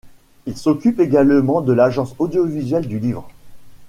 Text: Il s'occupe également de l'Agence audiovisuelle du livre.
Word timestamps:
Il 0.47 0.57
s'occupe 0.57 0.99
également 0.99 1.61
de 1.61 1.73
l'Agence 1.73 2.15
audiovisuelle 2.17 2.87
du 2.87 2.97
livre. 2.97 3.27